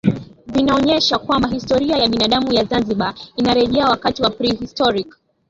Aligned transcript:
Vinaonesha 0.47 1.17
kwamba 1.19 1.49
historia 1.49 1.97
ya 1.97 2.07
binadamu 2.09 2.53
ya 2.53 2.63
Zanzibar 2.65 3.15
inarejea 3.35 3.89
wakati 3.89 4.21
wa 4.21 4.29
prehistoric 4.29 5.17